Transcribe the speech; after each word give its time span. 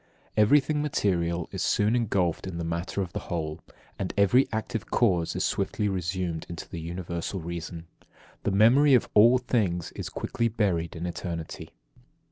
10. 0.35 0.41
Everything 0.45 0.81
material 0.81 1.47
is 1.51 1.61
soon 1.61 1.95
engulfed 1.95 2.47
in 2.47 2.57
the 2.57 2.63
matter 2.63 3.03
of 3.03 3.13
the 3.13 3.19
whole, 3.29 3.61
and 3.99 4.15
every 4.17 4.47
active 4.51 4.89
cause 4.89 5.35
is 5.35 5.43
swiftly 5.43 5.87
resumed 5.87 6.43
into 6.49 6.67
the 6.67 6.81
Universal 6.81 7.39
reason. 7.41 7.85
The 8.41 8.49
memory 8.49 8.95
of 8.95 9.07
all 9.13 9.37
things 9.37 9.91
is 9.91 10.09
quickly 10.09 10.47
buried 10.47 10.95
in 10.95 11.05
eternity. 11.05 11.69